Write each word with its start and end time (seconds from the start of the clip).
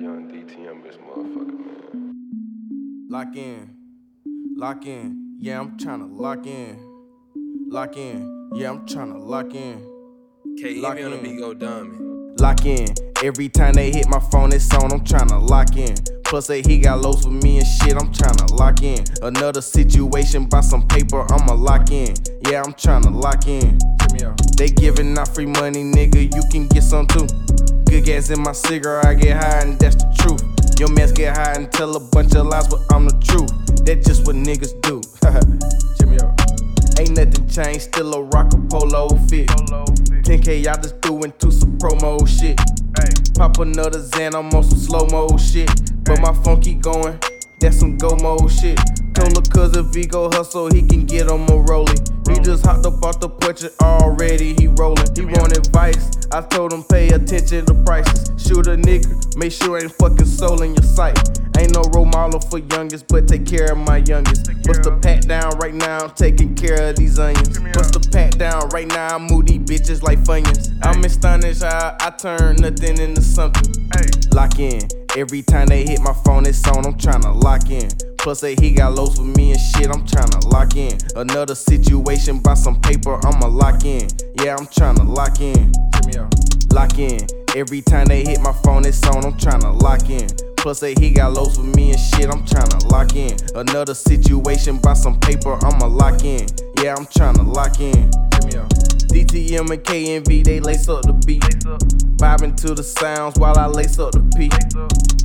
Young 0.00 0.28
DTM, 0.28 0.82
this 0.82 0.96
motherfucker, 0.96 1.56
man. 1.56 3.06
Lock 3.08 3.36
in, 3.36 3.70
lock 4.56 4.84
in, 4.86 5.36
yeah, 5.38 5.60
I'm 5.60 5.78
tryna 5.78 6.08
lock 6.10 6.44
in. 6.48 6.76
Lock 7.70 7.96
in, 7.96 8.50
yeah, 8.56 8.70
I'm 8.70 8.84
tryna 8.86 9.24
lock 9.24 9.54
in. 9.54 9.78
KE 10.58 10.80
Lock 10.80 10.96
on 10.96 11.12
the 11.12 11.18
in. 11.18 11.22
beat 11.22 11.38
go 11.38 11.54
dummy. 11.54 11.96
Lock 12.40 12.64
in, 12.66 12.92
every 13.22 13.48
time 13.48 13.74
they 13.74 13.92
hit 13.92 14.08
my 14.08 14.18
phone, 14.32 14.52
it's 14.52 14.74
on, 14.74 14.92
I'm 14.92 15.04
tryna 15.04 15.48
lock 15.48 15.76
in. 15.76 15.94
Plus, 16.24 16.46
say 16.46 16.60
he 16.62 16.80
got 16.80 17.00
lows 17.00 17.24
with 17.24 17.44
me 17.44 17.58
and 17.58 17.66
shit, 17.66 17.94
I'm 17.94 18.12
tryna 18.12 18.50
lock 18.58 18.82
in. 18.82 19.04
Another 19.22 19.62
situation, 19.62 20.46
buy 20.46 20.62
some 20.62 20.88
paper, 20.88 21.24
I'ma 21.32 21.54
lock 21.54 21.92
in. 21.92 22.16
Yeah, 22.48 22.62
I'm 22.66 22.72
tryna 22.72 23.14
lock 23.14 23.46
in. 23.46 23.78
They 24.56 24.70
giving 24.70 25.16
out 25.16 25.32
free 25.32 25.46
money, 25.46 25.84
nigga, 25.84 26.34
you 26.34 26.42
can 26.50 26.66
get 26.66 26.82
some 26.82 27.06
too. 27.06 27.28
Gas 28.04 28.28
in 28.28 28.42
my 28.42 28.52
cigar, 28.52 29.00
I 29.06 29.14
get 29.14 29.42
high, 29.42 29.60
and 29.62 29.78
that's 29.78 29.96
the 29.96 30.04
truth. 30.18 30.78
Your 30.78 30.90
mans 30.90 31.10
get 31.12 31.34
high 31.34 31.54
and 31.54 31.72
tell 31.72 31.96
a 31.96 32.00
bunch 32.00 32.34
of 32.34 32.46
lies, 32.46 32.68
but 32.68 32.80
I'm 32.92 33.06
the 33.06 33.16
truth. 33.24 33.48
That's 33.86 34.06
just 34.06 34.26
what 34.26 34.36
niggas 34.36 34.76
do. 34.82 35.00
Jimmy 35.98 36.20
up. 36.20 36.38
Ain't 37.00 37.16
nothing 37.16 37.48
changed, 37.48 37.88
still 37.88 38.12
a 38.12 38.22
rock 38.24 38.52
a 38.52 38.58
polo 38.68 39.08
fit. 39.28 39.48
10k, 39.48 40.64
y'all 40.64 40.76
just 40.76 41.00
doing 41.00 41.32
to 41.38 41.50
some 41.50 41.78
promo 41.78 42.20
shit. 42.28 42.60
Pop 43.36 43.58
another 43.58 43.98
Xan, 43.98 44.34
I'm 44.34 44.54
on 44.54 44.62
some 44.62 44.78
slow 44.78 45.06
mo 45.10 45.38
shit. 45.38 45.70
But 46.04 46.20
my 46.20 46.34
phone 46.44 46.60
keep 46.60 46.82
going, 46.82 47.18
that's 47.58 47.78
some 47.80 47.96
go 47.96 48.14
mode 48.16 48.52
shit. 48.52 48.78
Cuz 49.32 49.76
if 49.76 49.94
he 49.94 50.06
go 50.06 50.28
hustle, 50.30 50.70
he 50.72 50.82
can 50.82 51.06
get 51.06 51.28
on 51.28 51.48
a 51.48 51.56
rolling. 51.56 51.96
He 52.28 52.38
just 52.40 52.66
hopped 52.66 52.84
up 52.84 53.02
off 53.04 53.20
the 53.20 53.28
porch 53.28 53.62
and 53.62 53.72
already 53.80 54.54
he 54.54 54.66
rolling. 54.66 55.06
He 55.14 55.24
want 55.24 55.56
advice, 55.56 56.26
I 56.32 56.42
told 56.42 56.72
him 56.72 56.82
pay 56.82 57.08
attention 57.08 57.66
to 57.66 57.74
prices. 57.84 58.30
Shoot 58.36 58.66
a 58.66 58.76
nigga, 58.76 59.36
make 59.36 59.52
sure 59.52 59.78
ain't 59.78 59.92
fucking 59.92 60.26
soul 60.26 60.62
in 60.62 60.74
your 60.74 60.82
sight. 60.82 61.16
Ain't 61.56 61.72
no 61.72 61.82
role 61.94 62.04
model 62.04 62.40
for 62.40 62.58
youngest, 62.58 63.06
but 63.08 63.28
take 63.28 63.46
care 63.46 63.72
of 63.72 63.78
my 63.78 63.98
youngest. 63.98 64.50
What's 64.66 64.80
the 64.80 64.98
pat 65.00 65.28
down 65.28 65.56
right 65.58 65.74
now? 65.74 66.00
I'm 66.00 66.10
taking 66.10 66.54
care 66.54 66.90
of 66.90 66.96
these 66.96 67.18
onions. 67.18 67.60
What's 67.60 67.92
the 67.92 68.06
pat 68.10 68.38
down 68.38 68.68
right 68.70 68.88
now? 68.88 69.16
I 69.16 69.18
move 69.18 69.46
these 69.46 69.60
bitches 69.60 70.02
like 70.02 70.18
funyuns. 70.18 70.76
I'm 70.82 71.04
astonished 71.04 71.62
how 71.62 71.96
I 72.00 72.10
turn 72.10 72.56
nothing 72.56 72.98
into 72.98 73.22
something. 73.22 73.72
Lock 74.32 74.58
in. 74.58 74.82
Every 75.16 75.42
time 75.42 75.68
they 75.68 75.84
hit 75.84 76.00
my 76.00 76.12
phone, 76.24 76.44
it's 76.44 76.66
on. 76.66 76.84
I'm 76.84 76.94
tryna 76.94 77.40
lock 77.40 77.70
in. 77.70 77.88
Plus, 78.24 78.40
say 78.40 78.56
he 78.58 78.70
got 78.70 78.94
lows 78.94 79.20
with 79.20 79.36
me 79.36 79.52
and 79.52 79.60
shit. 79.60 79.90
I'm 79.90 80.02
tryna 80.06 80.50
lock 80.50 80.76
in. 80.76 80.96
Another 81.14 81.54
situation, 81.54 82.38
buy 82.38 82.54
some 82.54 82.80
paper. 82.80 83.20
I'ma 83.26 83.48
lock 83.48 83.84
in. 83.84 84.08
Yeah, 84.42 84.56
I'm 84.58 84.66
tryna 84.66 85.06
lock 85.06 85.42
in. 85.42 85.70
Lock 86.72 86.98
in. 86.98 87.20
Every 87.54 87.82
time 87.82 88.06
they 88.06 88.24
hit 88.24 88.40
my 88.40 88.54
phone, 88.64 88.86
it's 88.86 89.06
on. 89.08 89.26
I'm 89.26 89.34
tryna 89.34 89.78
lock 89.82 90.08
in. 90.08 90.26
Plus, 90.56 90.78
say 90.78 90.94
he 90.98 91.10
got 91.10 91.34
lows 91.34 91.58
with 91.58 91.76
me 91.76 91.90
and 91.90 92.00
shit. 92.00 92.30
I'm 92.30 92.46
tryna 92.46 92.90
lock 92.90 93.14
in. 93.14 93.36
Another 93.54 93.92
situation, 93.92 94.78
buy 94.78 94.94
some 94.94 95.20
paper. 95.20 95.58
I'ma 95.62 95.84
lock 95.84 96.24
in. 96.24 96.46
Yeah, 96.82 96.94
I'm 96.96 97.04
tryna 97.04 97.46
lock 97.54 97.78
in. 97.78 98.10
DTM 99.12 99.70
and 99.70 99.84
K-Envy, 99.84 100.42
they 100.42 100.60
lace 100.60 100.88
up 100.88 101.02
the 101.02 101.12
beat. 101.12 102.03
Vibing 102.16 102.56
to 102.56 102.74
the 102.74 102.82
sounds 102.82 103.38
while 103.38 103.58
I 103.58 103.66
lace 103.66 103.98
up 103.98 104.12
the 104.12 104.20
beat. 104.36 104.54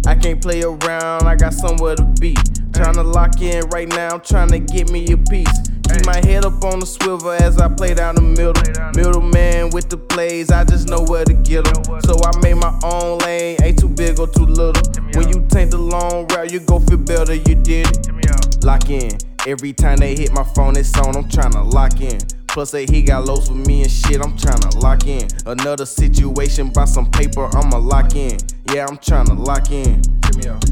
I 0.07 0.15
can't 0.15 0.41
play 0.41 0.63
around, 0.63 1.27
I 1.27 1.35
got 1.35 1.53
somewhere 1.53 1.95
to 1.95 2.03
be. 2.19 2.33
Tryna 2.71 3.13
lock 3.13 3.41
in 3.41 3.67
right 3.69 3.87
now, 3.87 4.17
tryna 4.17 4.65
get 4.71 4.89
me 4.91 5.11
a 5.11 5.17
piece. 5.17 5.51
Keep 5.91 6.05
my 6.05 6.17
head 6.25 6.45
up 6.45 6.63
on 6.63 6.79
the 6.79 6.85
swivel 6.85 7.31
as 7.31 7.59
I 7.59 7.67
play 7.67 7.93
down 7.93 8.15
the 8.15 8.21
middle. 8.21 8.53
Middleman 8.95 9.71
with 9.71 9.89
the 9.89 9.97
plays, 9.97 10.51
I 10.51 10.63
just 10.63 10.87
know 10.87 11.01
where 11.03 11.25
to 11.25 11.33
get 11.33 11.67
'em. 11.67 11.83
So 12.05 12.15
I 12.23 12.37
made 12.41 12.55
my 12.55 12.73
own 12.83 13.17
lane, 13.19 13.57
ain't 13.63 13.79
too 13.79 13.89
big 13.89 14.19
or 14.19 14.27
too 14.27 14.45
little. 14.45 14.81
When 15.13 15.27
you 15.29 15.45
take 15.49 15.71
the 15.71 15.77
long 15.77 16.27
route, 16.27 16.51
you 16.51 16.59
go 16.59 16.79
feel 16.79 16.97
better, 16.97 17.33
you 17.33 17.55
did 17.55 17.87
it. 17.87 18.63
Lock 18.63 18.89
in. 18.89 19.17
Every 19.47 19.73
time 19.73 19.97
they 19.97 20.15
hit 20.15 20.31
my 20.33 20.43
phone, 20.43 20.77
it's 20.77 20.95
on. 20.97 21.15
I'm 21.15 21.27
tryna 21.27 21.73
lock 21.73 22.01
in. 22.01 22.19
Plus, 22.49 22.71
say 22.71 22.85
he 22.85 23.03
got 23.03 23.25
lows 23.25 23.49
with 23.49 23.67
me 23.67 23.83
and 23.83 23.91
shit. 23.91 24.21
I'm 24.21 24.35
tryna 24.35 24.81
lock 24.81 25.05
in. 25.05 25.27
Another 25.45 25.85
situation, 25.85 26.69
buy 26.69 26.85
some 26.85 27.09
paper. 27.11 27.45
I'ma 27.55 27.77
lock 27.77 28.15
in. 28.15 28.37
Yeah, 28.73 28.87
I'm 28.89 28.97
tryna 28.97 29.37
lock 29.45 29.71
in. 29.71 30.01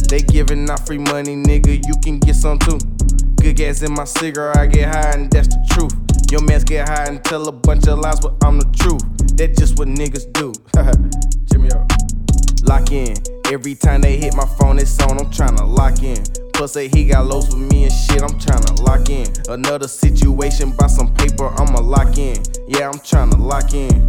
They 0.10 0.22
giving 0.22 0.70
out 0.70 0.86
free 0.88 0.98
money, 0.98 1.36
nigga. 1.36 1.86
You 1.86 1.94
can 2.04 2.20
get 2.20 2.36
some 2.36 2.58
too. 2.60 2.80
Good 3.42 3.58
gas 3.58 3.84
in 3.84 3.94
my 3.94 4.06
cigar, 4.06 4.58
I 4.58 4.66
get 4.66 4.94
high, 4.94 5.12
and 5.12 5.30
that's 5.30 5.50
the 5.50 5.68
truth. 5.72 5.94
Your 6.32 6.42
mans 6.42 6.64
get 6.64 6.90
high 6.90 7.06
and 7.06 7.24
tell 7.24 7.48
a 7.48 7.52
bunch 7.52 7.88
of 7.88 8.00
lies, 8.00 8.20
but 8.20 8.34
I'm 8.44 8.60
the 8.60 8.66
truth. 8.78 9.04
That's 9.38 9.60
just 9.60 9.78
what 9.78 9.88
niggas 9.88 10.32
do. 10.34 10.54
Jimmy 11.52 11.72
up. 11.72 11.92
Lock 12.64 12.92
in. 12.92 13.16
Every 13.52 13.76
time 13.76 14.02
they 14.02 14.18
hit 14.18 14.36
my 14.36 14.46
phone, 14.46 14.80
it's 14.80 15.00
on. 15.04 15.20
I'm 15.20 15.28
tryna 15.28 15.68
lock 15.68 16.02
in. 16.04 16.24
Plus, 16.58 16.74
say 16.74 16.88
he 16.88 17.06
got 17.06 17.28
lows 17.28 17.50
with 17.50 17.72
me 17.72 17.84
and 17.84 17.94
shit. 17.94 18.24
I'm 18.24 18.40
tryna 18.40 18.82
lock 18.82 19.12
in. 19.12 19.28
Another 19.48 19.88
situation, 19.88 20.72
buy 20.72 20.88
some 20.88 21.14
paper. 21.14 21.50
I'ma 21.50 21.80
lock 21.82 22.18
in. 22.18 22.36
Yeah, 22.68 22.90
I'm 22.90 22.98
tryna 22.98 23.38
lock 23.38 23.76
in. 23.76 24.08